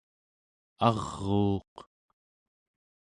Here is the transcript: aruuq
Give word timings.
aruuq 0.87 1.73